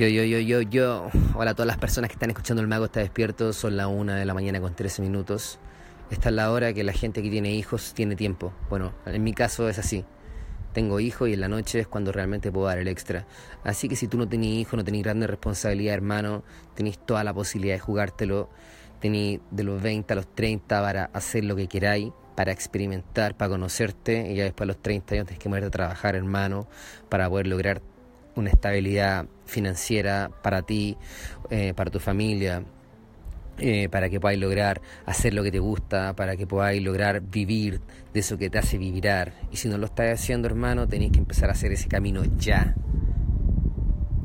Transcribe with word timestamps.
Yo, 0.00 0.08
yo, 0.08 0.24
yo, 0.24 0.38
yo, 0.38 0.62
yo. 0.62 1.10
Hola 1.34 1.50
a 1.50 1.54
todas 1.54 1.66
las 1.66 1.76
personas 1.76 2.08
que 2.08 2.14
están 2.14 2.30
escuchando 2.30 2.62
El 2.62 2.68
Mago 2.68 2.86
está 2.86 3.00
despierto. 3.00 3.52
Son 3.52 3.76
la 3.76 3.86
una 3.86 4.16
de 4.16 4.24
la 4.24 4.32
mañana 4.32 4.58
con 4.58 4.74
13 4.74 5.02
minutos. 5.02 5.58
Esta 6.10 6.30
es 6.30 6.34
la 6.34 6.50
hora 6.50 6.72
que 6.72 6.82
la 6.84 6.94
gente 6.94 7.22
que 7.22 7.28
tiene 7.28 7.52
hijos 7.52 7.92
tiene 7.92 8.16
tiempo. 8.16 8.50
Bueno, 8.70 8.94
en 9.04 9.22
mi 9.22 9.34
caso 9.34 9.68
es 9.68 9.78
así. 9.78 10.06
Tengo 10.72 11.00
hijos 11.00 11.28
y 11.28 11.34
en 11.34 11.40
la 11.40 11.48
noche 11.48 11.80
es 11.80 11.86
cuando 11.86 12.12
realmente 12.12 12.50
puedo 12.50 12.68
dar 12.68 12.78
el 12.78 12.88
extra. 12.88 13.26
Así 13.62 13.90
que 13.90 13.96
si 13.96 14.08
tú 14.08 14.16
no 14.16 14.26
tenés 14.26 14.48
hijos, 14.48 14.72
no 14.78 14.84
tenés 14.84 15.02
grande 15.02 15.26
responsabilidad, 15.26 15.92
hermano, 15.92 16.44
tenés 16.74 16.98
toda 17.04 17.22
la 17.22 17.34
posibilidad 17.34 17.74
de 17.74 17.80
jugártelo. 17.80 18.48
Tenés 19.00 19.40
de 19.50 19.64
los 19.64 19.82
20 19.82 20.14
a 20.14 20.16
los 20.16 20.34
30 20.34 20.80
para 20.80 21.04
hacer 21.12 21.44
lo 21.44 21.56
que 21.56 21.68
queráis, 21.68 22.10
para 22.36 22.52
experimentar, 22.52 23.36
para 23.36 23.50
conocerte. 23.50 24.32
Y 24.32 24.36
ya 24.36 24.44
después 24.44 24.64
a 24.64 24.68
los 24.68 24.80
30 24.80 25.14
años 25.14 25.26
tenés 25.26 25.38
que 25.38 25.50
moverte 25.50 25.66
a 25.66 25.70
trabajar, 25.70 26.16
hermano, 26.16 26.68
para 27.10 27.28
poder 27.28 27.48
lograr 27.48 27.82
una 28.34 28.48
estabilidad 28.48 29.26
financiera 29.50 30.30
para 30.42 30.62
ti, 30.62 30.96
eh, 31.50 31.74
para 31.74 31.90
tu 31.90 32.00
familia, 32.00 32.64
eh, 33.58 33.90
para 33.90 34.08
que 34.08 34.18
podáis 34.18 34.40
lograr 34.40 34.80
hacer 35.04 35.34
lo 35.34 35.42
que 35.42 35.52
te 35.52 35.58
gusta, 35.58 36.16
para 36.16 36.36
que 36.36 36.46
podáis 36.46 36.82
lograr 36.82 37.20
vivir 37.20 37.82
de 38.14 38.20
eso 38.20 38.38
que 38.38 38.48
te 38.48 38.58
hace 38.58 38.78
vibrar. 38.78 39.34
Y 39.50 39.56
si 39.56 39.68
no 39.68 39.76
lo 39.76 39.84
estás 39.84 40.18
haciendo, 40.18 40.48
hermano, 40.48 40.88
tenéis 40.88 41.12
que 41.12 41.18
empezar 41.18 41.50
a 41.50 41.52
hacer 41.52 41.70
ese 41.72 41.88
camino 41.88 42.22
ya. 42.38 42.74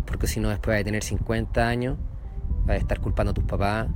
Porque 0.06 0.28
si 0.28 0.40
no, 0.40 0.50
después 0.50 0.78
de 0.78 0.86
tener 0.86 1.04
50 1.04 1.68
años, 1.68 1.98
vas 2.66 2.76
a 2.76 2.80
estar 2.80 3.02
culpando 3.02 3.32
a 3.32 3.34
tus 3.34 3.44
papás 3.44 3.90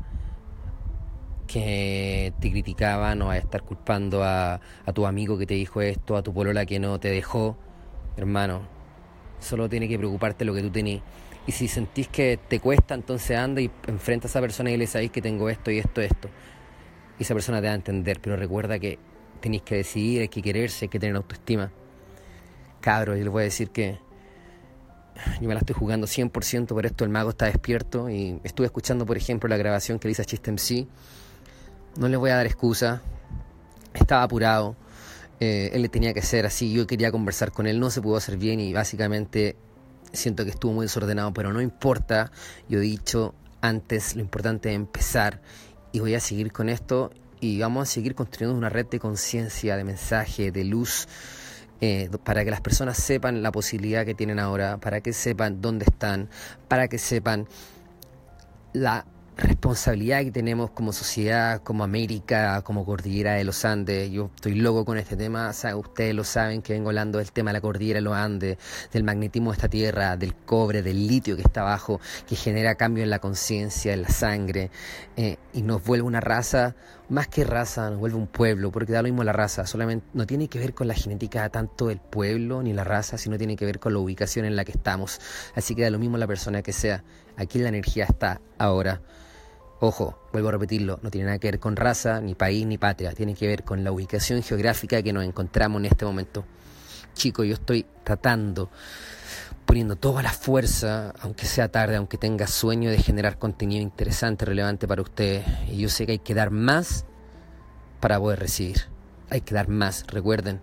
que 1.47 2.33
te 2.39 2.51
criticaban 2.51 3.21
o 3.21 3.27
vas 3.27 3.37
a 3.37 3.39
estar 3.39 3.63
culpando 3.63 4.23
a, 4.23 4.59
a 4.85 4.93
tu 4.93 5.07
amigo 5.07 5.37
que 5.37 5.45
te 5.45 5.53
dijo 5.53 5.81
esto, 5.81 6.17
a 6.17 6.21
tu 6.21 6.33
polola 6.33 6.65
que 6.65 6.79
no 6.79 6.99
te 6.99 7.09
dejó. 7.09 7.57
Hermano, 8.17 8.78
Solo 9.39 9.69
tiene 9.69 9.87
que 9.87 9.97
preocuparte 9.97 10.45
lo 10.45 10.53
que 10.53 10.61
tú 10.61 10.69
tenés. 10.69 11.01
Y 11.47 11.51
si 11.51 11.67
sentís 11.67 12.07
que 12.07 12.37
te 12.47 12.59
cuesta, 12.59 12.93
entonces 12.93 13.37
anda 13.37 13.61
y 13.61 13.71
enfrenta 13.87 14.27
a 14.27 14.29
esa 14.29 14.41
persona 14.41 14.71
y 14.71 14.77
le 14.77 14.87
sabéis 14.87 15.11
que 15.11 15.21
tengo 15.21 15.49
esto 15.49 15.71
y 15.71 15.79
esto, 15.79 16.01
esto. 16.01 16.29
Y 17.17 17.23
esa 17.23 17.33
persona 17.33 17.59
te 17.59 17.67
va 17.67 17.73
a 17.73 17.75
entender, 17.75 18.19
pero 18.21 18.35
recuerda 18.35 18.77
que 18.79 18.99
tenéis 19.39 19.63
que 19.63 19.75
decidir, 19.75 20.21
hay 20.21 20.27
que 20.29 20.41
quererse, 20.41 20.85
hay 20.85 20.89
que 20.89 20.99
tener 20.99 21.15
autoestima. 21.15 21.71
Cabro, 22.81 23.15
yo 23.15 23.23
les 23.23 23.31
voy 23.31 23.41
a 23.41 23.45
decir 23.45 23.71
que 23.71 23.97
yo 25.41 25.47
me 25.47 25.53
la 25.53 25.59
estoy 25.59 25.75
jugando 25.75 26.07
100% 26.07 26.67
por 26.67 26.85
esto, 26.85 27.03
el 27.03 27.09
mago 27.09 27.31
está 27.31 27.45
despierto 27.45 28.09
y 28.09 28.39
estuve 28.43 28.67
escuchando, 28.67 29.05
por 29.05 29.17
ejemplo, 29.17 29.49
la 29.49 29.57
grabación 29.57 29.99
que 29.99 30.07
le 30.07 30.13
hice 30.13 30.21
a 30.21 30.25
Chiste 30.25 30.51
MC. 30.51 30.87
No 31.97 32.07
les 32.07 32.19
voy 32.19 32.29
a 32.29 32.35
dar 32.35 32.45
excusa, 32.45 33.01
estaba 33.93 34.23
apurado 34.23 34.75
eh, 35.39 35.71
él 35.73 35.89
tenía 35.89 36.13
que 36.13 36.19
hacer 36.19 36.45
así, 36.45 36.71
yo 36.73 36.85
quería 36.87 37.11
conversar 37.11 37.51
con 37.51 37.67
él, 37.67 37.79
no 37.79 37.89
se 37.89 38.01
pudo 38.01 38.17
hacer 38.17 38.37
bien 38.37 38.59
y 38.59 38.73
básicamente 38.73 39.55
siento 40.11 40.43
que 40.43 40.51
estuvo 40.51 40.73
muy 40.73 40.85
desordenado, 40.85 41.33
pero 41.33 41.53
no 41.53 41.61
importa, 41.61 42.31
yo 42.67 42.79
he 42.79 42.81
dicho 42.81 43.33
antes, 43.61 44.15
lo 44.15 44.21
importante 44.21 44.69
es 44.69 44.75
empezar 44.75 45.41
y 45.91 45.99
voy 45.99 46.15
a 46.15 46.19
seguir 46.19 46.51
con 46.51 46.69
esto 46.69 47.11
y 47.39 47.59
vamos 47.59 47.89
a 47.89 47.91
seguir 47.91 48.15
construyendo 48.15 48.57
una 48.57 48.69
red 48.69 48.87
de 48.87 48.99
conciencia, 48.99 49.77
de 49.77 49.83
mensaje, 49.83 50.51
de 50.51 50.63
luz. 50.63 51.07
Eh, 51.81 52.09
para 52.25 52.43
que 52.43 52.51
las 52.51 52.59
personas 52.59 52.97
sepan 52.97 53.41
la 53.41 53.53
posibilidad 53.53 54.05
que 54.05 54.13
tienen 54.13 54.37
ahora, 54.37 54.79
para 54.79 54.99
que 54.99 55.13
sepan 55.13 55.61
dónde 55.61 55.85
están, 55.85 56.29
para 56.67 56.89
que 56.89 56.97
sepan 56.97 57.47
la 58.73 59.05
responsabilidad 59.39 60.23
que 60.23 60.31
tenemos 60.31 60.71
como 60.71 60.93
sociedad, 60.93 61.61
como 61.63 61.83
América, 61.83 62.61
como 62.61 62.85
cordillera 62.85 63.33
de 63.33 63.43
los 63.43 63.65
Andes. 63.65 64.11
Yo 64.11 64.29
estoy 64.35 64.55
loco 64.55 64.85
con 64.85 64.97
este 64.97 65.15
tema, 65.15 65.51
ustedes 65.75 66.13
lo 66.13 66.23
saben 66.23 66.61
que 66.61 66.73
vengo 66.73 66.89
hablando 66.89 67.17
del 67.17 67.31
tema 67.31 67.51
de 67.51 67.53
la 67.53 67.61
cordillera 67.61 67.97
de 67.97 68.01
los 68.01 68.15
Andes, 68.15 68.57
del 68.91 69.03
magnetismo 69.03 69.51
de 69.51 69.55
esta 69.55 69.69
tierra, 69.69 70.17
del 70.17 70.35
cobre, 70.35 70.81
del 70.81 71.07
litio 71.07 71.35
que 71.35 71.41
está 71.41 71.61
abajo, 71.61 71.99
que 72.27 72.35
genera 72.35 72.75
cambio 72.75 73.03
en 73.03 73.09
la 73.09 73.19
conciencia, 73.19 73.93
en 73.93 74.01
la 74.03 74.09
sangre, 74.09 74.71
eh, 75.17 75.37
y 75.53 75.61
nos 75.61 75.83
vuelve 75.83 76.05
una 76.05 76.19
raza, 76.19 76.75
más 77.09 77.27
que 77.27 77.43
raza, 77.43 77.89
nos 77.89 77.99
vuelve 77.99 78.17
un 78.17 78.27
pueblo, 78.27 78.71
porque 78.71 78.93
da 78.93 79.01
lo 79.01 79.07
mismo 79.07 79.23
la 79.23 79.33
raza, 79.33 79.65
solamente 79.65 80.05
no 80.13 80.27
tiene 80.27 80.47
que 80.47 80.59
ver 80.59 80.73
con 80.73 80.87
la 80.87 80.93
genética 80.93 81.49
tanto 81.49 81.87
del 81.87 81.99
pueblo 81.99 82.61
ni 82.61 82.73
la 82.73 82.83
raza, 82.83 83.17
sino 83.17 83.37
tiene 83.37 83.55
que 83.55 83.65
ver 83.65 83.79
con 83.79 83.93
la 83.93 83.99
ubicación 83.99 84.45
en 84.45 84.55
la 84.55 84.65
que 84.65 84.71
estamos. 84.71 85.19
Así 85.55 85.75
que 85.75 85.83
da 85.83 85.89
lo 85.89 85.99
mismo 85.99 86.17
la 86.17 86.27
persona 86.27 86.61
que 86.61 86.73
sea, 86.73 87.03
aquí 87.35 87.59
la 87.59 87.69
energía 87.69 88.05
está 88.05 88.41
ahora. 88.57 89.01
Ojo, 89.81 90.19
vuelvo 90.33 90.49
a 90.49 90.51
repetirlo, 90.51 90.99
no 91.01 91.09
tiene 91.09 91.27
nada 91.27 91.39
que 91.39 91.47
ver 91.47 91.59
con 91.59 91.77
raza, 91.77 92.19
ni 92.19 92.35
país, 92.35 92.65
ni 92.65 92.77
patria, 92.77 93.13
tiene 93.13 93.33
que 93.33 93.47
ver 93.47 93.63
con 93.63 93.81
la 93.81 93.93
ubicación 93.93 94.43
geográfica 94.43 95.01
que 95.01 95.13
nos 95.13 95.23
encontramos 95.23 95.79
en 95.79 95.85
este 95.85 96.03
momento. 96.03 96.43
Chicos, 97.13 97.47
yo 97.47 97.53
estoy 97.53 97.85
tratando, 98.03 98.69
poniendo 99.65 99.95
toda 99.95 100.21
la 100.21 100.33
fuerza, 100.33 101.13
aunque 101.21 101.45
sea 101.45 101.71
tarde, 101.71 101.95
aunque 101.95 102.17
tenga 102.17 102.45
sueño 102.45 102.91
de 102.91 102.97
generar 102.97 103.39
contenido 103.39 103.81
interesante, 103.81 104.43
relevante 104.43 104.85
para 104.85 105.01
ustedes. 105.01 105.45
Y 105.69 105.77
yo 105.77 105.87
sé 105.87 106.05
que 106.05 106.11
hay 106.13 106.19
que 106.19 106.33
dar 106.33 106.51
más 106.51 107.05
para 108.01 108.19
poder 108.19 108.39
recibir. 108.39 108.81
Hay 109.29 109.41
que 109.41 109.53
dar 109.53 109.69
más, 109.69 110.05
recuerden, 110.07 110.59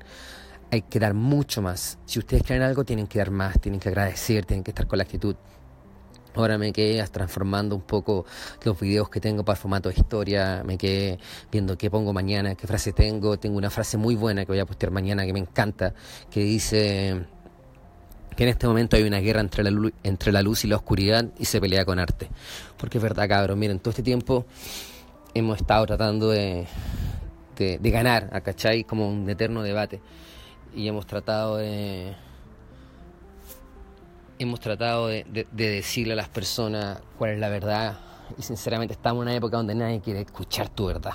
hay 0.71 0.83
que 0.83 0.98
dar 1.00 1.15
mucho 1.15 1.62
más. 1.62 1.98
Si 2.04 2.19
ustedes 2.19 2.43
creen 2.43 2.60
algo, 2.60 2.84
tienen 2.84 3.06
que 3.06 3.19
dar 3.19 3.31
más, 3.31 3.59
tienen 3.60 3.81
que 3.81 3.88
agradecer, 3.88 4.44
tienen 4.44 4.62
que 4.62 4.72
estar 4.72 4.87
con 4.87 4.98
la 4.98 5.04
actitud. 5.04 5.37
Ahora 6.36 6.58
me 6.58 6.70
quedé 6.70 7.02
transformando 7.08 7.74
un 7.74 7.80
poco 7.80 8.26
los 8.62 8.78
videos 8.78 9.08
que 9.08 9.20
tengo 9.20 9.42
para 9.42 9.56
el 9.56 9.60
formato 9.62 9.88
de 9.88 9.94
historia, 9.94 10.62
me 10.66 10.76
quedé 10.76 11.19
viendo 11.50 11.78
qué 11.78 11.91
pongo 11.91 12.12
mañana, 12.12 12.54
qué 12.54 12.66
frase 12.66 12.92
tengo. 12.92 13.38
Tengo 13.38 13.56
una 13.56 13.70
frase 13.70 13.97
muy 13.97 14.16
buena 14.16 14.44
que 14.44 14.52
voy 14.52 14.58
a 14.58 14.66
postear 14.66 14.92
mañana 14.92 15.24
que 15.24 15.32
me 15.32 15.38
encanta, 15.38 15.94
que 16.30 16.41
dice 16.41 17.24
que 18.36 18.42
en 18.42 18.50
este 18.50 18.66
momento 18.66 18.97
hay 18.97 19.04
una 19.04 19.19
guerra 19.20 19.41
entre 19.41 19.64
la, 19.64 19.70
luz, 19.70 19.94
entre 20.02 20.30
la 20.30 20.42
luz 20.42 20.66
y 20.66 20.69
la 20.69 20.76
oscuridad 20.76 21.24
y 21.38 21.47
se 21.47 21.58
pelea 21.58 21.86
con 21.86 21.98
arte. 21.98 22.28
Porque 22.76 22.98
es 22.98 23.03
verdad, 23.03 23.26
cabrón, 23.26 23.58
miren, 23.58 23.78
todo 23.78 23.91
este 23.91 24.03
tiempo 24.03 24.44
hemos 25.32 25.56
estado 25.56 25.86
tratando 25.86 26.28
de, 26.28 26.66
de, 27.56 27.78
de 27.78 27.91
ganar, 27.91 28.42
¿cachai? 28.42 28.84
Como 28.84 29.08
un 29.08 29.30
eterno 29.30 29.62
debate. 29.62 30.03
Y 30.74 30.86
hemos 30.86 31.06
tratado 31.06 31.56
de 31.56 32.14
hemos 34.38 34.60
tratado 34.60 35.08
de, 35.08 35.47
decirle 35.52 36.12
a 36.12 36.16
las 36.16 36.28
personas 36.28 37.00
cuál 37.19 37.32
es 37.32 37.38
la 37.38 37.48
verdad 37.48 37.98
y 38.36 38.42
sinceramente 38.42 38.94
estamos 38.94 39.22
en 39.22 39.28
una 39.28 39.34
época 39.34 39.56
donde 39.56 39.74
nadie 39.74 40.00
quiere 40.00 40.20
escuchar 40.22 40.69
tu 40.69 40.86
verdad. 40.86 41.14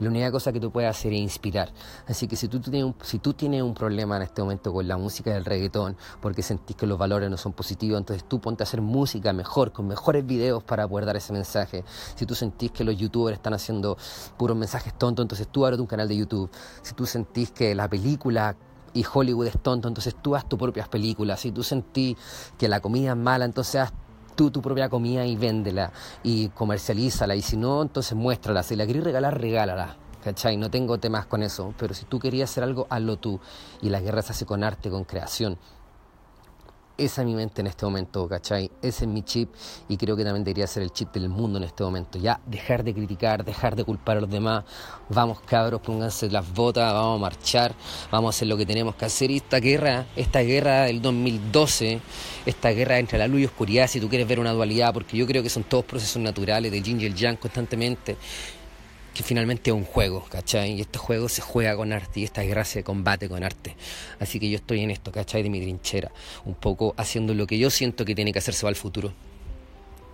La 0.00 0.08
única 0.08 0.32
cosa 0.32 0.50
que 0.50 0.60
tú 0.60 0.70
puedes 0.70 0.88
hacer 0.88 1.12
es 1.12 1.20
inspirar. 1.20 1.70
Así 2.08 2.26
que 2.26 2.34
si 2.34 2.48
tú, 2.48 2.58
tienes 2.58 2.84
un, 2.84 2.94
si 3.02 3.18
tú 3.18 3.34
tienes 3.34 3.62
un 3.62 3.74
problema 3.74 4.16
en 4.16 4.22
este 4.22 4.40
momento 4.40 4.72
con 4.72 4.88
la 4.88 4.96
música 4.96 5.30
del 5.30 5.44
reggaetón, 5.44 5.94
porque 6.22 6.42
sentís 6.42 6.74
que 6.74 6.86
los 6.86 6.96
valores 6.96 7.28
no 7.28 7.36
son 7.36 7.52
positivos, 7.52 7.98
entonces 7.98 8.26
tú 8.26 8.40
ponte 8.40 8.62
a 8.62 8.64
hacer 8.64 8.80
música 8.80 9.34
mejor, 9.34 9.72
con 9.72 9.86
mejores 9.86 10.24
videos 10.24 10.64
para 10.64 10.88
poder 10.88 11.04
dar 11.04 11.16
ese 11.16 11.34
mensaje. 11.34 11.84
Si 12.14 12.24
tú 12.24 12.34
sentís 12.34 12.70
que 12.70 12.82
los 12.82 12.96
youtubers 12.96 13.36
están 13.36 13.52
haciendo 13.52 13.98
puros 14.38 14.56
mensajes 14.56 14.96
tontos, 14.96 15.22
entonces 15.22 15.48
tú 15.48 15.66
abres 15.66 15.78
un 15.78 15.86
canal 15.86 16.08
de 16.08 16.16
YouTube. 16.16 16.50
Si 16.80 16.94
tú 16.94 17.04
sentís 17.04 17.50
que 17.50 17.74
la 17.74 17.86
película 17.86 18.56
y 18.92 19.04
Hollywood 19.12 19.46
es 19.46 19.58
tonto, 19.60 19.88
entonces 19.88 20.14
tú 20.20 20.34
haz 20.36 20.48
tus 20.48 20.58
propias 20.58 20.88
películas. 20.88 21.40
Si 21.40 21.52
tú 21.52 21.62
sentís 21.62 22.16
que 22.58 22.68
la 22.68 22.80
comida 22.80 23.10
es 23.10 23.16
mala, 23.16 23.44
entonces 23.44 23.76
haz 23.76 23.92
tú 24.34 24.50
tu 24.50 24.62
propia 24.62 24.88
comida 24.88 25.26
y 25.26 25.36
véndela 25.36 25.92
y 26.22 26.48
comercialízala. 26.48 27.34
Y 27.34 27.42
si 27.42 27.56
no, 27.56 27.82
entonces 27.82 28.16
muéstrala. 28.16 28.62
Si 28.62 28.76
la 28.76 28.86
querés 28.86 29.04
regalar, 29.04 29.40
regálala. 29.40 29.96
¿Cachai? 30.24 30.58
No 30.58 30.70
tengo 30.70 30.98
temas 30.98 31.24
con 31.24 31.42
eso, 31.42 31.72
pero 31.78 31.94
si 31.94 32.04
tú 32.04 32.18
querías 32.18 32.50
hacer 32.50 32.62
algo, 32.62 32.86
hazlo 32.90 33.16
tú. 33.16 33.40
Y 33.80 33.88
la 33.88 34.00
guerra 34.00 34.20
se 34.20 34.32
hace 34.32 34.44
con 34.44 34.62
arte, 34.62 34.90
con 34.90 35.04
creación. 35.04 35.58
Esa 37.00 37.22
es 37.22 37.26
mi 37.26 37.34
mente 37.34 37.62
en 37.62 37.66
este 37.66 37.86
momento, 37.86 38.28
¿cachai? 38.28 38.70
Ese 38.82 39.04
es 39.06 39.10
mi 39.10 39.22
chip 39.22 39.48
y 39.88 39.96
creo 39.96 40.18
que 40.18 40.22
también 40.22 40.44
debería 40.44 40.66
ser 40.66 40.82
el 40.82 40.90
chip 40.90 41.10
del 41.14 41.30
mundo 41.30 41.56
en 41.56 41.64
este 41.64 41.82
momento. 41.82 42.18
Ya 42.18 42.42
dejar 42.44 42.84
de 42.84 42.92
criticar, 42.92 43.42
dejar 43.42 43.74
de 43.74 43.84
culpar 43.84 44.18
a 44.18 44.20
los 44.20 44.28
demás. 44.28 44.64
Vamos 45.08 45.40
cabros, 45.40 45.80
pónganse 45.80 46.28
las 46.28 46.52
botas, 46.52 46.92
vamos 46.92 47.16
a 47.16 47.22
marchar, 47.22 47.74
vamos 48.10 48.34
a 48.34 48.36
hacer 48.36 48.48
lo 48.48 48.58
que 48.58 48.66
tenemos 48.66 48.96
que 48.96 49.06
hacer. 49.06 49.30
Y 49.30 49.38
esta 49.38 49.60
guerra, 49.60 50.04
esta 50.14 50.40
guerra 50.40 50.82
del 50.82 51.00
2012, 51.00 52.02
esta 52.44 52.68
guerra 52.68 52.98
entre 52.98 53.16
la 53.16 53.26
luz 53.26 53.40
y 53.40 53.44
oscuridad, 53.46 53.88
si 53.88 53.98
tú 53.98 54.10
quieres 54.10 54.28
ver 54.28 54.38
una 54.38 54.52
dualidad, 54.52 54.92
porque 54.92 55.16
yo 55.16 55.26
creo 55.26 55.42
que 55.42 55.48
son 55.48 55.64
todos 55.64 55.86
procesos 55.86 56.20
naturales 56.20 56.70
de 56.70 56.82
yin 56.82 57.00
y 57.00 57.06
el 57.06 57.14
yang 57.14 57.38
constantemente 57.38 58.18
que 59.20 59.24
finalmente 59.24 59.68
es 59.68 59.76
un 59.76 59.84
juego, 59.84 60.24
¿cachai? 60.30 60.72
Y 60.72 60.80
este 60.80 60.98
juego 60.98 61.28
se 61.28 61.42
juega 61.42 61.76
con 61.76 61.92
arte 61.92 62.20
y 62.20 62.24
esta 62.24 62.40
guerra 62.40 62.64
se 62.64 62.82
combate 62.82 63.28
con 63.28 63.44
arte. 63.44 63.76
Así 64.18 64.40
que 64.40 64.48
yo 64.48 64.56
estoy 64.56 64.80
en 64.80 64.90
esto, 64.90 65.12
¿cachai? 65.12 65.42
De 65.42 65.50
mi 65.50 65.60
trinchera, 65.60 66.10
un 66.46 66.54
poco 66.54 66.94
haciendo 66.96 67.34
lo 67.34 67.46
que 67.46 67.58
yo 67.58 67.68
siento 67.68 68.06
que 68.06 68.14
tiene 68.14 68.32
que 68.32 68.38
hacerse 68.38 68.62
para 68.62 68.70
el 68.70 68.76
futuro. 68.76 69.12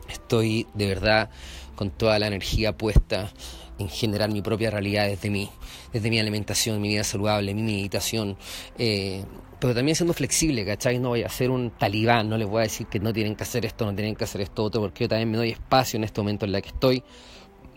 Estoy 0.08 0.66
de 0.74 0.88
verdad 0.88 1.30
con 1.76 1.90
toda 1.90 2.18
la 2.18 2.26
energía 2.26 2.76
puesta 2.76 3.30
en 3.78 3.88
generar 3.88 4.28
mi 4.28 4.42
propia 4.42 4.72
realidad 4.72 5.06
desde 5.06 5.30
mí, 5.30 5.50
desde 5.92 6.10
mi 6.10 6.18
alimentación, 6.18 6.80
mi 6.80 6.88
vida 6.88 7.04
saludable, 7.04 7.54
mi 7.54 7.62
meditación, 7.62 8.36
eh, 8.76 9.24
pero 9.60 9.72
también 9.72 9.94
siendo 9.94 10.14
flexible, 10.14 10.66
¿cachai? 10.66 10.98
No 10.98 11.10
voy 11.10 11.22
a 11.22 11.28
ser 11.28 11.52
un 11.52 11.70
talibán, 11.70 12.28
no 12.28 12.36
les 12.36 12.48
voy 12.48 12.58
a 12.58 12.62
decir 12.62 12.88
que 12.88 12.98
no 12.98 13.12
tienen 13.12 13.36
que 13.36 13.44
hacer 13.44 13.64
esto, 13.66 13.84
no 13.84 13.94
tienen 13.94 14.16
que 14.16 14.24
hacer 14.24 14.40
esto 14.40 14.64
otro, 14.64 14.80
porque 14.80 15.04
yo 15.04 15.08
también 15.08 15.30
me 15.30 15.36
doy 15.36 15.50
espacio 15.50 15.96
en 15.96 16.02
este 16.02 16.20
momento 16.20 16.44
en 16.44 16.56
el 16.56 16.60
que 16.60 16.70
estoy 16.70 17.04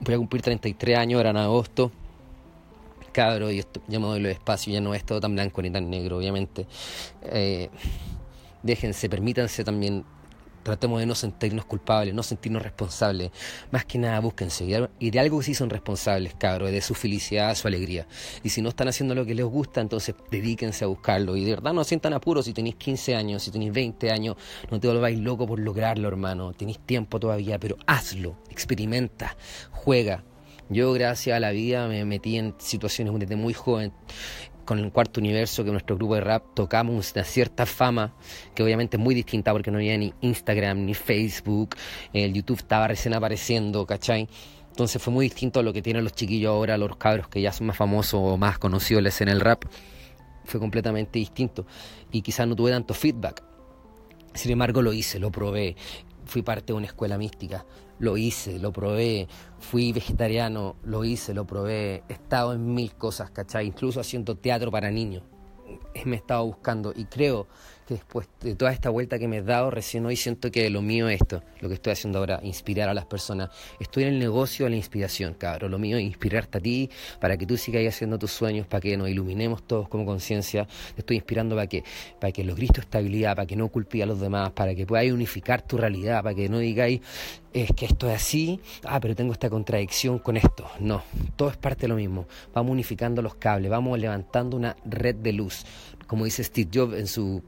voy 0.02 0.16
a 0.16 0.18
cumplir 0.18 0.42
33 0.42 0.98
años 0.98 1.18
ahora 1.18 1.32
en 1.32 1.38
agosto. 1.38 1.92
Cabro, 3.12 3.52
y 3.52 3.60
esto, 3.60 3.82
ya 3.88 4.00
me 4.00 4.06
doy 4.06 4.20
los 4.20 4.32
espacios, 4.32 4.74
ya 4.74 4.82
no 4.82 4.94
es 4.94 5.04
todo 5.04 5.20
tan 5.20 5.34
blanco 5.34 5.62
ni 5.62 5.72
tan 5.72 5.90
negro, 5.90 6.18
obviamente. 6.18 6.68
Eh, 7.24 7.70
déjense, 8.62 9.10
permítanse 9.10 9.64
también 9.64 10.06
Tratemos 10.64 11.00
de 11.00 11.06
no 11.06 11.16
sentirnos 11.16 11.66
culpables, 11.66 12.14
no 12.14 12.24
sentirnos 12.24 12.62
responsables. 12.62 13.32
Más 13.72 13.86
que 13.86 13.98
nada, 13.98 14.20
búsquense. 14.20 14.90
Y 15.00 15.12
de 15.12 15.20
algo 15.20 15.40
que 15.40 15.46
sí 15.46 15.54
son 15.54 15.70
responsables, 15.70 16.36
cabros, 16.36 16.72
de 16.72 16.82
su 16.82 16.94
felicidad, 16.94 17.56
su 17.56 17.68
alegría. 17.68 18.08
Y 18.44 18.50
si 18.50 18.62
no 18.62 18.70
están 18.70 18.88
haciendo 18.88 19.16
lo 19.16 19.26
que 19.26 19.36
les 19.36 19.46
gusta, 19.46 19.82
entonces 19.82 20.16
dedíquense 20.30 20.86
a 20.86 20.88
buscarlo. 20.88 21.36
Y 21.36 21.46
de 21.46 21.52
verdad 21.52 21.74
no 21.74 21.84
sientan 21.84 22.14
apuros 22.14 22.46
si 22.46 22.54
tenéis 22.54 22.76
15 22.76 23.16
años, 23.16 23.44
si 23.44 23.52
tenéis 23.52 23.74
20 23.74 24.12
años. 24.12 24.36
No 24.70 24.80
te 24.80 24.88
volváis 24.88 25.20
loco 25.20 25.48
por 25.48 25.60
lograrlo, 25.60 26.08
hermano. 26.08 26.54
Tenéis 26.54 26.80
tiempo 26.80 27.20
todavía, 27.20 27.60
pero 27.60 27.78
hazlo. 27.88 28.38
Experimenta, 28.50 29.38
juega. 29.72 30.24
Yo, 30.72 30.94
gracias 30.94 31.36
a 31.36 31.40
la 31.40 31.50
vida, 31.50 31.88
me 31.88 32.06
metí 32.06 32.38
en 32.38 32.54
situaciones 32.60 33.18
desde 33.18 33.36
muy 33.36 33.56
joven 33.56 33.92
con 34.70 34.78
el 34.78 34.92
cuarto 34.92 35.20
universo, 35.20 35.64
que 35.64 35.72
nuestro 35.72 35.96
grupo 35.96 36.14
de 36.14 36.22
rap 36.22 36.44
tocamos 36.54 37.12
una 37.16 37.24
cierta 37.24 37.66
fama, 37.66 38.14
que 38.54 38.62
obviamente 38.62 38.98
es 38.98 39.02
muy 39.02 39.16
distinta 39.16 39.52
porque 39.52 39.72
no 39.72 39.80
había 39.80 39.98
ni 39.98 40.14
Instagram 40.22 40.86
ni 40.86 40.94
Facebook, 40.94 41.76
el 42.14 42.36
YouTube 42.36 42.60
estaba 42.60 42.88
recién 42.88 43.16
apareciendo, 43.16 43.84
¿cachai? 43.88 44.30
Entonces 44.70 45.02
fue 45.02 45.12
muy 45.12 45.26
distinto 45.26 45.60
a 45.60 45.64
lo 45.64 45.74
que 45.74 45.82
tienen 45.82 46.04
los 46.04 46.14
chiquillos 46.14 46.52
ahora, 46.52 46.78
los 46.78 46.98
cabros 46.98 47.28
que 47.30 47.42
ya 47.42 47.52
son 47.52 47.66
más 47.66 47.78
famosos 47.78 48.20
o 48.24 48.38
más 48.38 48.60
conocidos 48.60 49.22
en 49.22 49.30
el 49.30 49.40
rap. 49.40 49.66
Fue 50.46 50.60
completamente 50.60 51.18
distinto 51.18 51.66
y 52.12 52.22
quizás 52.22 52.48
no 52.48 52.56
tuve 52.56 52.70
tanto 52.70 52.94
feedback. 52.94 53.44
Sin 54.36 54.52
embargo, 54.52 54.84
lo 54.84 54.94
hice, 54.94 55.18
lo 55.18 55.32
probé. 55.32 55.78
Fui 56.30 56.42
parte 56.42 56.68
de 56.68 56.78
una 56.78 56.86
escuela 56.86 57.18
mística 57.18 57.66
lo 58.00 58.18
hice, 58.18 58.60
lo 58.60 58.72
probé, 58.72 59.28
fui 59.60 59.92
vegetariano, 59.92 60.78
lo 60.84 61.04
hice, 61.04 61.34
lo 61.34 61.46
probé, 61.46 62.04
he 62.08 62.14
estado 62.14 62.54
en 62.54 62.74
mil 62.74 62.96
cosas, 62.96 63.30
¿cachai? 63.30 63.68
Incluso 63.68 64.00
haciendo 64.00 64.36
teatro 64.36 64.72
para 64.72 64.90
niños. 64.90 65.24
Me 66.06 66.16
he 66.16 66.20
estado 66.20 66.46
buscando 66.46 66.94
y 66.96 67.06
creo 67.06 67.48
después 67.96 68.28
de 68.42 68.56
toda 68.56 68.72
esta 68.72 68.90
vuelta 68.90 69.20
que 69.20 69.28
me 69.28 69.38
he 69.38 69.42
dado, 69.42 69.72
recién 69.72 70.06
hoy 70.06 70.16
siento 70.16 70.52
que 70.52 70.70
lo 70.70 70.82
mío 70.82 71.10
es 71.10 71.22
esto, 71.22 71.44
lo 71.60 71.68
que 71.68 71.76
estoy 71.76 71.94
haciendo 71.94 72.20
ahora, 72.20 72.40
inspirar 72.44 72.90
a 72.90 72.94
las 72.94 73.06
personas. 73.06 73.50
Estoy 73.80 74.04
en 74.04 74.10
el 74.10 74.20
negocio 74.20 74.66
de 74.66 74.72
la 74.72 74.76
inspiración, 74.76 75.34
cabrón. 75.34 75.72
Lo 75.72 75.80
mío 75.80 75.98
es 75.98 76.04
inspirarte 76.04 76.58
a 76.58 76.62
ti 76.62 76.90
para 77.20 77.38
que 77.38 77.46
tú 77.46 77.58
sigas 77.58 77.86
haciendo 77.88 78.18
tus 78.18 78.32
sueños, 78.32 78.68
para 78.68 78.82
que 78.82 78.98
nos 78.98 79.10
iluminemos 79.10 79.64
todos 79.64 79.88
como 79.88 80.06
conciencia. 80.06 80.66
Te 80.96 81.02
estoy 81.02 81.18
inspirando 81.18 81.56
para 81.56 81.68
que, 81.68 81.84
para 82.20 82.32
que 82.32 82.44
logres 82.44 82.72
tu 82.72 82.82
estabilidad, 82.82 83.36
para 83.36 83.46
que 83.46 83.56
no 83.56 83.68
culpes 83.70 84.04
a 84.04 84.06
los 84.06 84.20
demás, 84.20 84.52
para 84.52 84.76
que 84.76 84.86
puedas 84.86 85.06
unificar 85.12 85.62
tu 85.62 85.78
realidad, 85.78 86.24
para 86.24 86.36
que 86.36 86.50
no 86.50 86.60
digáis 86.60 87.02
es 87.54 87.72
que 87.76 87.86
esto 87.86 88.10
es 88.10 88.16
así, 88.16 88.60
ah, 88.84 89.00
pero 89.00 89.16
tengo 89.16 89.34
esta 89.34 89.50
contradicción 89.50 90.20
con 90.20 90.38
esto. 90.38 90.70
No, 90.80 91.04
todo 91.36 91.50
es 91.50 91.58
parte 91.58 91.84
de 91.84 91.88
lo 91.90 91.96
mismo. 91.96 92.28
Vamos 92.54 92.72
unificando 92.72 93.22
los 93.22 93.36
cables, 93.36 93.72
vamos 93.72 93.98
levantando 94.00 94.56
una 94.56 94.76
red 94.86 95.16
de 95.16 95.34
luz. 95.34 95.66
Como 96.08 96.26
dice 96.26 96.44
Steve 96.44 96.70
Jobs 96.74 96.98
en 96.98 97.08
su 97.08 97.42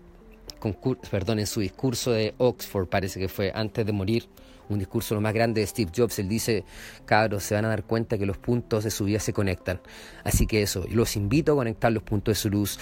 perdón, 1.09 1.39
en 1.39 1.47
su 1.47 1.59
discurso 1.59 2.11
de 2.11 2.33
Oxford, 2.37 2.87
parece 2.87 3.19
que 3.19 3.27
fue 3.27 3.51
antes 3.53 3.85
de 3.85 3.91
morir, 3.91 4.29
un 4.69 4.79
discurso 4.79 5.15
lo 5.15 5.21
más 5.21 5.33
grande 5.33 5.61
de 5.61 5.67
Steve 5.67 5.91
Jobs, 5.95 6.19
él 6.19 6.29
dice, 6.29 6.63
cabros, 7.05 7.43
se 7.43 7.55
van 7.55 7.65
a 7.65 7.69
dar 7.69 7.83
cuenta 7.83 8.17
que 8.17 8.25
los 8.25 8.37
puntos 8.37 8.83
de 8.83 8.91
su 8.91 9.05
vida 9.05 9.19
se 9.19 9.33
conectan. 9.33 9.81
Así 10.23 10.47
que 10.47 10.61
eso, 10.61 10.85
los 10.89 11.15
invito 11.15 11.53
a 11.53 11.55
conectar 11.55 11.91
los 11.91 12.03
puntos 12.03 12.33
de 12.33 12.35
su 12.41 12.49
luz, 12.49 12.79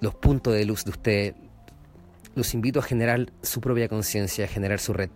los 0.00 0.14
puntos 0.14 0.54
de 0.54 0.64
luz 0.64 0.84
de 0.84 0.90
usted, 0.90 1.34
los 2.34 2.54
invito 2.54 2.78
a 2.80 2.82
generar 2.82 3.32
su 3.42 3.60
propia 3.60 3.88
conciencia, 3.88 4.44
a 4.44 4.48
generar 4.48 4.78
su 4.78 4.92
red. 4.92 5.10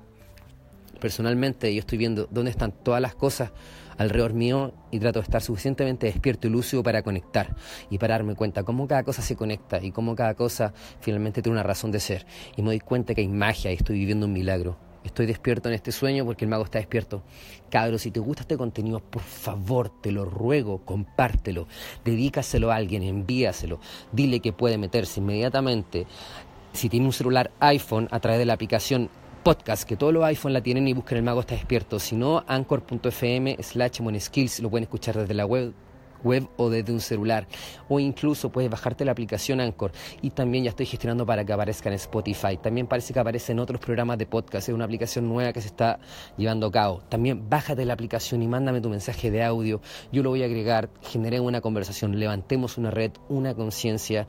Personalmente 1.01 1.73
yo 1.73 1.81
estoy 1.81 1.99
viendo 1.99 2.29
dónde 2.31 2.51
están 2.51 2.73
todas 2.73 3.01
las 3.01 3.15
cosas 3.15 3.53
alrededor 3.99 4.33
mío 4.33 4.73
y 4.91 5.01
trato 5.01 5.19
de 5.19 5.25
estar 5.25 5.43
suficientemente 5.43 6.07
despierto 6.07 6.47
y 6.47 6.51
lúcido 6.51 6.83
para 6.83 7.03
conectar 7.03 7.55
y 7.91 7.99
para 7.99 8.15
darme 8.15 8.35
cuenta 8.35 8.63
cómo 8.63 8.89
cada 8.89 9.03
cosa 9.03 9.23
se 9.23 9.37
conecta 9.37 9.83
y 9.83 9.91
cómo 9.91 10.15
cada 10.17 10.35
cosa 10.35 10.73
finalmente 11.01 11.43
tiene 11.43 11.57
una 11.57 11.63
razón 11.63 11.91
de 11.91 12.01
ser. 12.01 12.27
Y 12.57 12.63
me 12.63 12.69
doy 12.69 12.81
cuenta 12.81 13.15
que 13.15 13.21
hay 13.21 13.29
magia 13.29 13.71
y 13.71 13.75
estoy 13.75 13.99
viviendo 13.99 14.27
un 14.27 14.33
milagro. 14.33 14.77
Estoy 15.05 15.27
despierto 15.27 15.69
en 15.69 15.75
este 15.75 15.93
sueño 15.93 16.25
porque 16.25 16.45
el 16.45 16.51
mago 16.51 16.65
está 16.65 16.79
despierto. 16.79 17.23
Cabros, 17.71 18.03
si 18.03 18.11
te 18.11 18.21
gusta 18.21 18.43
este 18.43 18.57
contenido, 18.57 19.01
por 19.01 19.23
favor, 19.23 19.91
te 20.01 20.13
lo 20.13 20.25
ruego, 20.25 20.85
compártelo, 20.85 21.67
dedícaselo 22.05 22.71
a 22.71 22.77
alguien, 22.77 23.03
envíaselo, 23.03 23.81
dile 24.13 24.41
que 24.41 24.53
puede 24.53 24.77
meterse 24.77 25.21
inmediatamente. 25.21 26.07
Si 26.73 26.89
tiene 26.89 27.07
un 27.07 27.13
celular 27.13 27.51
iPhone, 27.61 28.09
a 28.11 28.21
través 28.21 28.39
de 28.39 28.45
la 28.45 28.53
aplicación 28.53 29.09
podcast, 29.49 29.89
que 29.89 29.97
todos 29.97 30.13
los 30.13 30.23
iPhones 30.25 30.53
la 30.53 30.61
tienen 30.61 30.87
y 30.89 30.93
busquen 30.93 31.17
El 31.17 31.25
Mago 31.25 31.41
está 31.41 31.55
despierto. 31.55 31.99
Si 31.99 32.15
no, 32.15 32.45
anchor.fm 32.47 33.57
slash 33.63 33.99
skills 34.19 34.61
lo 34.61 34.69
pueden 34.69 34.83
escuchar 34.83 35.17
desde 35.17 35.33
la 35.33 35.47
web 35.47 35.73
web 36.23 36.49
o 36.57 36.69
desde 36.69 36.93
un 36.93 37.01
celular. 37.01 37.47
O 37.89 38.01
incluso 38.01 38.51
puedes 38.51 38.71
bajarte 38.71 39.05
la 39.05 39.13
aplicación 39.13 39.61
Anchor. 39.61 39.93
Y 40.21 40.31
también 40.31 40.65
ya 40.65 40.71
estoy 40.71 40.87
gestionando 40.87 41.25
para 41.25 41.45
que 41.45 41.53
aparezca 41.53 41.89
en 41.89 41.95
Spotify. 41.95 42.59
También 42.63 42.87
parece 42.87 43.13
que 43.15 43.21
aparece 43.21 43.53
en 43.53 43.61
otros 43.61 43.81
programas 43.81 44.19
de 44.19 44.27
podcast. 44.27 44.69
Es 44.69 44.75
una 44.75 44.85
aplicación 44.85 45.29
nueva 45.29 45.53
que 45.53 45.61
se 45.61 45.69
está 45.69 45.99
llevando 46.37 46.67
a 46.67 46.73
cabo. 46.73 47.03
También 47.09 47.49
bájate 47.49 47.85
la 47.85 47.95
aplicación 47.95 48.43
y 48.43 48.49
mándame 48.49 48.81
tu 48.81 48.91
mensaje 48.91 49.31
de 49.31 49.43
audio. 49.43 49.81
Yo 50.13 50.23
lo 50.23 50.31
voy 50.31 50.43
a 50.43 50.47
agregar. 50.47 50.91
Generé 51.03 51.41
una 51.41 51.61
conversación. 51.61 52.19
Levantemos 52.19 52.79
una 52.79 52.91
red 52.91 53.13
una 53.29 53.55
conciencia 53.55 54.27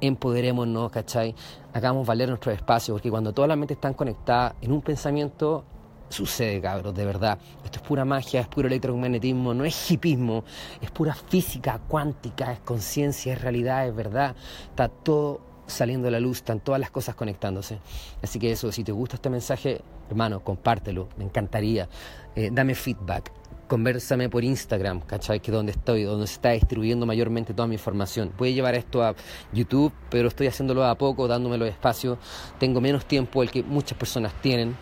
empoderémonos, 0.00 0.90
¿cachai? 0.90 1.34
Hagamos 1.72 2.06
valer 2.06 2.28
nuestro 2.28 2.52
espacio, 2.52 2.94
porque 2.94 3.10
cuando 3.10 3.32
todas 3.32 3.48
las 3.48 3.58
mentes 3.58 3.76
están 3.76 3.94
conectadas 3.94 4.54
en 4.60 4.72
un 4.72 4.82
pensamiento, 4.82 5.64
sucede, 6.08 6.60
cabros, 6.60 6.94
de 6.94 7.04
verdad. 7.04 7.38
Esto 7.64 7.78
es 7.78 7.86
pura 7.86 8.04
magia, 8.04 8.40
es 8.40 8.48
puro 8.48 8.68
electromagnetismo, 8.68 9.54
no 9.54 9.64
es 9.64 9.90
hipismo, 9.90 10.44
es 10.80 10.90
pura 10.90 11.14
física 11.14 11.80
cuántica, 11.88 12.52
es 12.52 12.60
conciencia, 12.60 13.32
es 13.32 13.40
realidad, 13.40 13.86
es 13.86 13.94
verdad. 13.94 14.34
Está 14.68 14.88
todo 14.88 15.40
saliendo 15.66 16.08
a 16.08 16.10
la 16.10 16.20
luz, 16.20 16.38
están 16.38 16.60
todas 16.60 16.80
las 16.80 16.90
cosas 16.90 17.14
conectándose. 17.14 17.78
Así 18.22 18.38
que 18.38 18.52
eso, 18.52 18.72
si 18.72 18.84
te 18.84 18.92
gusta 18.92 19.16
este 19.16 19.30
mensaje, 19.30 19.80
hermano, 20.08 20.40
compártelo, 20.40 21.08
me 21.16 21.24
encantaría. 21.24 21.88
Eh, 22.34 22.50
dame 22.52 22.74
feedback, 22.74 23.32
conversame 23.70 24.28
por 24.28 24.42
Instagram, 24.42 25.00
¿cachai? 25.02 25.38
Que 25.38 25.52
es 25.52 25.54
donde 25.54 25.70
estoy, 25.70 26.02
donde 26.02 26.26
se 26.26 26.34
está 26.34 26.50
distribuyendo 26.50 27.06
mayormente 27.06 27.54
toda 27.54 27.68
mi 27.68 27.76
información. 27.76 28.32
Voy 28.36 28.52
llevar 28.52 28.74
esto 28.74 29.00
a 29.00 29.14
YouTube, 29.52 29.92
pero 30.10 30.26
estoy 30.26 30.48
haciéndolo 30.48 30.84
a 30.84 30.96
poco, 30.96 31.28
dándome 31.28 31.56
los 31.56 31.68
espacios. 31.68 32.18
Tengo 32.58 32.80
menos 32.80 33.06
tiempo 33.06 33.44
el 33.44 33.50
que 33.52 33.62
muchas 33.62 33.96
personas 33.96 34.34
tienen. 34.42 34.74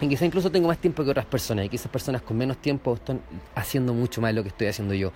Y 0.00 0.08
quizá 0.08 0.24
incluso 0.24 0.50
tengo 0.50 0.68
más 0.68 0.78
tiempo 0.78 1.04
que 1.04 1.10
otras 1.10 1.26
personas. 1.26 1.66
Y 1.66 1.68
quizás 1.68 1.88
personas 1.88 2.22
con 2.22 2.38
menos 2.38 2.56
tiempo 2.56 2.94
están 2.94 3.20
haciendo 3.54 3.92
mucho 3.92 4.22
más 4.22 4.30
de 4.30 4.36
lo 4.36 4.42
que 4.42 4.48
estoy 4.48 4.68
haciendo 4.68 4.94
yo. 4.94 5.12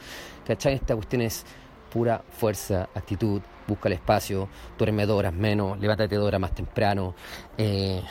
¿Cachai? 0.46 0.74
Esta 0.74 0.94
cuestión 0.94 1.22
es 1.22 1.46
pura 1.90 2.22
fuerza, 2.30 2.90
actitud, 2.94 3.40
busca 3.66 3.88
el 3.88 3.94
espacio, 3.94 4.50
duerme 4.76 5.06
dos 5.06 5.18
horas 5.18 5.32
menos, 5.32 5.80
levántate 5.80 6.14
dos 6.16 6.26
horas 6.26 6.40
más 6.42 6.54
temprano. 6.54 7.14
Eh, 7.56 8.02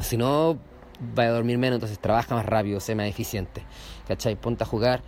si 0.00 0.16
no, 0.16 0.69
vaya 1.14 1.30
a 1.30 1.32
dormir 1.32 1.58
menos, 1.58 1.76
entonces 1.76 1.98
trabaja 1.98 2.34
más 2.34 2.46
rápido, 2.46 2.80
sea 2.80 2.94
más 2.94 3.06
eficiente. 3.06 3.62
¿Cachai? 4.06 4.36
Ponte 4.36 4.64
a 4.64 4.66
jugar. 4.66 5.02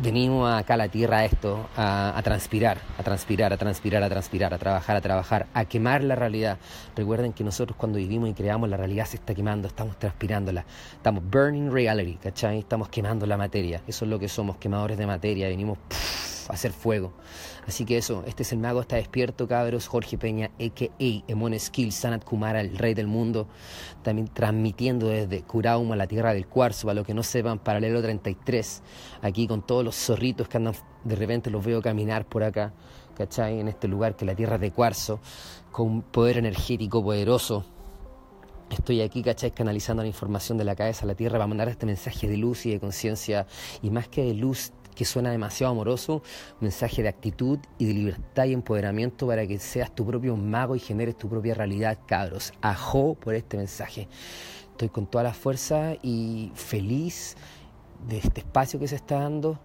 Venimos 0.00 0.48
acá 0.48 0.74
a 0.74 0.76
la 0.76 0.88
tierra 0.88 1.18
a 1.18 1.24
esto, 1.24 1.68
a, 1.76 2.20
transpirar, 2.22 2.78
a 2.98 3.02
transpirar, 3.02 3.52
a 3.52 3.56
transpirar, 3.56 4.04
a 4.04 4.08
transpirar, 4.08 4.54
a 4.54 4.58
trabajar, 4.58 4.96
a 4.96 5.00
trabajar, 5.00 5.46
a 5.54 5.64
quemar 5.64 6.04
la 6.04 6.14
realidad. 6.14 6.58
Recuerden 6.94 7.32
que 7.32 7.42
nosotros 7.42 7.76
cuando 7.76 7.98
vivimos 7.98 8.28
y 8.28 8.34
creamos 8.34 8.68
la 8.68 8.76
realidad 8.76 9.06
se 9.06 9.16
está 9.16 9.34
quemando, 9.34 9.66
estamos 9.66 9.98
transpirándola, 9.98 10.64
estamos 10.92 11.24
burning 11.28 11.72
reality, 11.72 12.14
¿cachai? 12.14 12.60
Estamos 12.60 12.90
quemando 12.90 13.26
la 13.26 13.36
materia, 13.36 13.82
eso 13.88 14.04
es 14.04 14.08
lo 14.08 14.20
que 14.20 14.28
somos, 14.28 14.56
quemadores 14.58 14.98
de 14.98 15.06
materia, 15.08 15.48
venimos 15.48 15.78
hacer 16.48 16.72
fuego. 16.72 17.12
Así 17.66 17.84
que 17.84 17.98
eso, 17.98 18.24
este 18.26 18.42
es 18.42 18.52
el 18.52 18.58
mago, 18.58 18.80
está 18.80 18.96
despierto, 18.96 19.46
cabros. 19.46 19.86
Jorge 19.88 20.16
Peña, 20.18 20.50
a.k.a. 20.58 21.30
Emon 21.30 21.58
Skill, 21.58 21.92
Sanat 21.92 22.24
Kumara, 22.24 22.60
el 22.60 22.76
rey 22.78 22.94
del 22.94 23.06
mundo. 23.06 23.48
También 24.02 24.28
transmitiendo 24.28 25.08
desde 25.08 25.42
Curauma, 25.42 25.96
la 25.96 26.06
tierra 26.06 26.32
del 26.32 26.46
cuarzo, 26.46 26.86
para 26.86 26.94
los 26.94 27.06
que 27.06 27.14
no 27.14 27.22
sepan, 27.22 27.58
paralelo 27.58 28.00
33. 28.02 28.82
Aquí 29.22 29.46
con 29.46 29.66
todos 29.66 29.84
los 29.84 29.96
zorritos 29.96 30.48
que 30.48 30.56
andan, 30.56 30.74
de 31.04 31.16
repente 31.16 31.50
los 31.50 31.64
veo 31.64 31.82
caminar 31.82 32.26
por 32.26 32.42
acá, 32.42 32.72
¿cachai? 33.16 33.60
En 33.60 33.68
este 33.68 33.88
lugar 33.88 34.16
que 34.16 34.24
la 34.24 34.34
tierra 34.34 34.58
de 34.58 34.70
cuarzo, 34.70 35.20
con 35.70 35.86
un 35.86 36.02
poder 36.02 36.38
energético 36.38 37.02
poderoso. 37.02 37.64
Estoy 38.70 39.00
aquí, 39.00 39.22
¿cachai? 39.22 39.50
Canalizando 39.52 40.02
la 40.02 40.08
información 40.08 40.58
de 40.58 40.64
la 40.64 40.76
cabeza 40.76 41.04
a 41.04 41.06
la 41.06 41.14
tierra 41.14 41.38
para 41.38 41.46
mandar 41.46 41.68
este 41.68 41.86
mensaje 41.86 42.28
de 42.28 42.36
luz 42.36 42.66
y 42.66 42.70
de 42.70 42.80
conciencia. 42.80 43.46
Y 43.80 43.88
más 43.88 44.08
que 44.08 44.22
de 44.24 44.34
luz, 44.34 44.72
que 44.98 45.04
suena 45.04 45.30
demasiado 45.30 45.70
amoroso, 45.70 46.22
mensaje 46.58 47.04
de 47.04 47.08
actitud 47.08 47.60
y 47.78 47.86
de 47.86 47.94
libertad 47.94 48.46
y 48.46 48.52
empoderamiento 48.52 49.28
para 49.28 49.46
que 49.46 49.60
seas 49.60 49.94
tu 49.94 50.04
propio 50.04 50.36
mago 50.36 50.74
y 50.74 50.80
generes 50.80 51.16
tu 51.16 51.28
propia 51.28 51.54
realidad, 51.54 51.98
cabros. 52.04 52.52
Ajo 52.62 53.14
por 53.14 53.36
este 53.36 53.56
mensaje. 53.56 54.08
Estoy 54.72 54.88
con 54.88 55.06
toda 55.06 55.22
la 55.22 55.34
fuerza 55.34 55.94
y 56.02 56.50
feliz 56.56 57.36
de 58.08 58.18
este 58.18 58.40
espacio 58.40 58.80
que 58.80 58.88
se 58.88 58.96
está 58.96 59.20
dando 59.20 59.60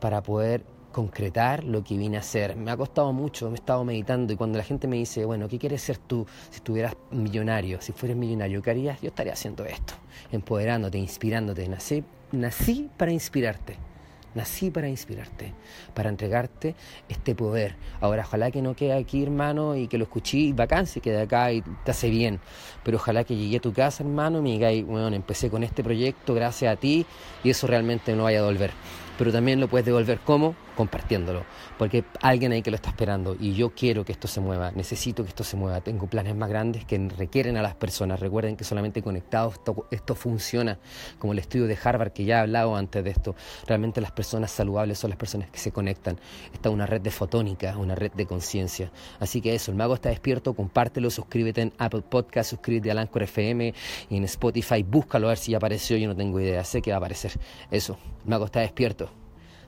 para 0.00 0.22
poder 0.22 0.64
concretar 0.90 1.64
lo 1.64 1.84
que 1.84 1.98
vine 1.98 2.16
a 2.16 2.20
hacer. 2.20 2.56
Me 2.56 2.70
ha 2.70 2.76
costado 2.78 3.12
mucho, 3.12 3.50
me 3.50 3.56
he 3.56 3.60
estado 3.60 3.84
meditando 3.84 4.32
y 4.32 4.36
cuando 4.36 4.56
la 4.56 4.64
gente 4.64 4.88
me 4.88 4.96
dice, 4.96 5.26
bueno, 5.26 5.48
¿qué 5.48 5.58
quieres 5.58 5.82
ser 5.82 5.98
tú 5.98 6.26
si 6.48 6.56
estuvieras 6.56 6.96
millonario? 7.10 7.82
Si 7.82 7.92
fueras 7.92 8.16
millonario, 8.16 8.62
¿qué 8.62 8.70
harías? 8.70 9.02
Yo 9.02 9.08
estaría 9.08 9.34
haciendo 9.34 9.66
esto, 9.66 9.92
empoderándote, 10.32 10.96
inspirándote. 10.96 11.68
Nací, 11.68 12.04
nací 12.32 12.88
para 12.96 13.12
inspirarte 13.12 13.87
Nací 14.34 14.70
para 14.70 14.88
inspirarte, 14.88 15.54
para 15.94 16.08
entregarte 16.08 16.74
este 17.08 17.34
poder. 17.34 17.76
Ahora, 18.00 18.22
ojalá 18.26 18.50
que 18.50 18.62
no 18.62 18.76
quede 18.76 18.92
aquí, 18.92 19.22
hermano, 19.22 19.74
y 19.74 19.88
que 19.88 19.98
lo 19.98 20.04
escuché 20.04 20.38
y 20.38 20.52
bacán 20.52 20.86
quede 21.02 21.22
acá 21.22 21.52
y 21.52 21.62
te 21.84 21.90
hace 21.90 22.10
bien. 22.10 22.40
Pero 22.84 22.98
ojalá 22.98 23.24
que 23.24 23.36
llegue 23.36 23.56
a 23.56 23.60
tu 23.60 23.72
casa, 23.72 24.02
hermano, 24.02 24.38
y 24.38 24.42
me 24.42 24.50
digáis, 24.50 24.84
bueno, 24.84 25.08
empecé 25.08 25.50
con 25.50 25.62
este 25.64 25.82
proyecto 25.82 26.34
gracias 26.34 26.72
a 26.72 26.76
ti 26.76 27.06
y 27.42 27.50
eso 27.50 27.66
realmente 27.66 28.14
no 28.14 28.24
vaya 28.24 28.40
a 28.40 28.44
volver 28.44 28.72
pero 29.18 29.32
también 29.32 29.60
lo 29.60 29.68
puedes 29.68 29.84
devolver. 29.84 30.20
Como 30.20 30.54
compartiéndolo, 30.78 31.44
porque 31.76 32.04
alguien 32.22 32.52
ahí 32.52 32.62
que 32.62 32.70
lo 32.70 32.76
está 32.76 32.90
esperando 32.90 33.36
y 33.40 33.52
yo 33.52 33.70
quiero 33.70 34.04
que 34.04 34.12
esto 34.12 34.28
se 34.28 34.40
mueva, 34.40 34.70
necesito 34.70 35.24
que 35.24 35.30
esto 35.30 35.42
se 35.42 35.56
mueva, 35.56 35.80
tengo 35.80 36.06
planes 36.06 36.36
más 36.36 36.48
grandes 36.48 36.84
que 36.84 36.96
requieren 37.16 37.56
a 37.56 37.62
las 37.62 37.74
personas, 37.74 38.20
recuerden 38.20 38.56
que 38.56 38.62
solamente 38.62 39.02
conectados 39.02 39.56
esto, 39.90 40.14
funciona, 40.14 40.78
como 41.18 41.32
el 41.32 41.40
estudio 41.40 41.66
de 41.66 41.76
Harvard 41.82 42.12
que 42.12 42.24
ya 42.24 42.36
he 42.36 42.40
hablado 42.42 42.76
antes 42.76 43.02
de 43.02 43.10
esto, 43.10 43.34
realmente 43.66 44.00
las 44.00 44.12
personas 44.12 44.52
saludables 44.52 45.00
son 45.00 45.10
las 45.10 45.18
personas 45.18 45.50
que 45.50 45.58
se 45.58 45.72
conectan, 45.72 46.20
está 46.52 46.70
una 46.70 46.86
red 46.86 47.00
de 47.00 47.10
fotónica, 47.10 47.76
una 47.76 47.96
red 47.96 48.12
de 48.12 48.26
conciencia, 48.26 48.92
así 49.18 49.40
que 49.40 49.56
eso, 49.56 49.72
el 49.72 49.76
mago 49.76 49.94
está 49.94 50.10
despierto, 50.10 50.54
compártelo, 50.54 51.10
suscríbete 51.10 51.62
en 51.62 51.72
Apple 51.78 52.02
Podcast, 52.08 52.50
suscríbete 52.50 52.92
a 52.92 53.00
Anchor 53.00 53.24
FM 53.24 53.74
y 54.10 54.16
en 54.16 54.22
Spotify, 54.22 54.84
búscalo 54.84 55.26
a 55.26 55.30
ver 55.30 55.38
si 55.38 55.50
ya 55.50 55.56
apareció, 55.56 55.96
yo 55.96 56.06
no 56.06 56.14
tengo 56.14 56.38
idea, 56.38 56.62
sé 56.62 56.80
que 56.80 56.92
va 56.92 56.98
a 56.98 56.98
aparecer, 56.98 57.32
eso, 57.72 57.98
el 58.22 58.30
mago 58.30 58.44
está 58.44 58.60
despierto. 58.60 59.07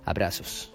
abraços 0.05 0.73